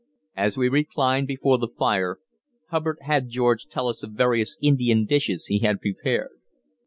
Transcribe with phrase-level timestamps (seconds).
[0.35, 2.17] As we reclined before the fire,
[2.69, 6.31] Hubbard had George tell us of various Indian dishes he had prepared.